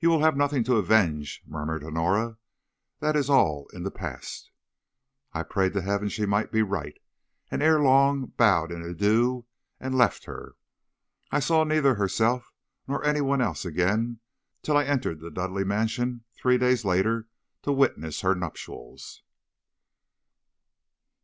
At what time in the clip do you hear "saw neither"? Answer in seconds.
11.38-11.94